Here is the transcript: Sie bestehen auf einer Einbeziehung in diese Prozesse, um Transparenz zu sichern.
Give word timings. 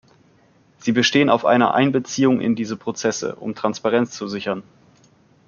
Sie 0.79 0.93
bestehen 0.93 1.29
auf 1.29 1.45
einer 1.45 1.75
Einbeziehung 1.75 2.41
in 2.41 2.55
diese 2.55 2.75
Prozesse, 2.75 3.35
um 3.35 3.53
Transparenz 3.53 4.09
zu 4.17 4.27
sichern. 4.27 4.63